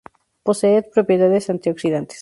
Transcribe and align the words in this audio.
Posee 0.47 0.81
propiedades 0.95 1.49
antioxidantes. 1.53 2.19